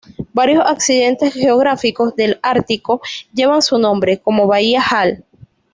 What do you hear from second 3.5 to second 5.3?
su nombre, como bahía Hall.